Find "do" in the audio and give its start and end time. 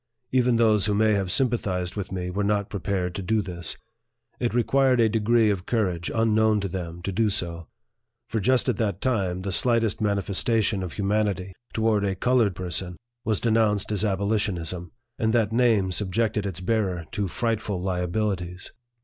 3.21-3.39, 7.11-7.29